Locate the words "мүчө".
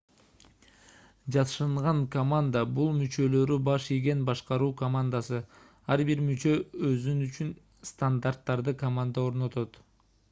6.31-6.57